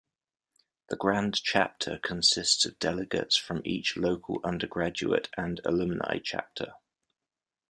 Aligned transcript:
The 0.89 0.95
Grand 0.95 1.43
Chapter 1.43 1.99
consists 1.99 2.65
of 2.65 2.79
delegates 2.79 3.37
from 3.37 3.61
each 3.63 3.95
local 3.97 4.41
undergraduate 4.43 5.29
and 5.37 5.61
alumni 5.63 6.17
chapter. 6.23 6.73